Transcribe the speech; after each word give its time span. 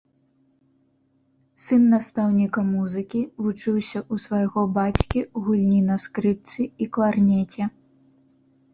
Сын 1.63 1.83
настаўніка 1.95 2.59
музыкі, 2.71 3.21
вучыўся 3.43 3.99
ў 4.01 4.15
свайго 4.27 4.61
бацькі 4.81 5.19
гульні 5.45 5.81
на 5.93 6.03
скрыпцы 6.09 6.61
і 6.83 6.93
кларнеце. 6.97 7.63